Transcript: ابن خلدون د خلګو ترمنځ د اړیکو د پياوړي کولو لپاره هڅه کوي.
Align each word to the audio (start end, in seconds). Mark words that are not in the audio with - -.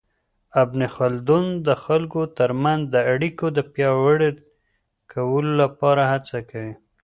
ابن 0.61 0.79
خلدون 0.95 1.45
د 1.67 1.69
خلګو 1.83 2.23
ترمنځ 2.37 2.81
د 2.93 2.95
اړیکو 3.13 3.45
د 3.57 3.59
پياوړي 3.73 4.29
کولو 5.11 5.51
لپاره 5.61 6.03
هڅه 6.11 6.37
کوي. 6.49 6.73